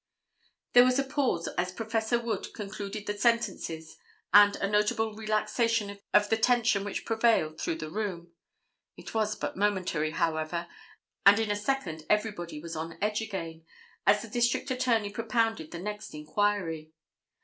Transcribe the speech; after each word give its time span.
There 0.73 0.83
was 0.83 0.97
a 0.97 1.03
pause 1.03 1.47
as 1.59 1.71
Prof. 1.73 2.11
Wood 2.23 2.55
concluded 2.55 3.05
the 3.05 3.15
sentences 3.15 3.97
and 4.33 4.55
a 4.55 4.67
notable 4.67 5.13
relaxation 5.13 5.99
of 6.11 6.27
the 6.27 6.37
tension 6.37 6.83
which 6.83 7.05
prevailed 7.05 7.61
through 7.61 7.75
the 7.75 7.91
room. 7.91 8.31
It 8.97 9.13
was 9.13 9.35
but 9.35 9.55
momentary, 9.55 10.09
however, 10.09 10.67
and 11.23 11.39
in 11.39 11.51
a 11.51 11.55
second 11.55 12.03
everybody 12.09 12.59
was 12.59 12.75
on 12.75 12.97
edge 12.99 13.21
again, 13.21 13.63
as 14.07 14.23
the 14.23 14.27
District 14.27 14.71
Attorney 14.71 15.11
propounded 15.11 15.69
the 15.69 15.77
next 15.77 16.15
inquiry. 16.15 16.93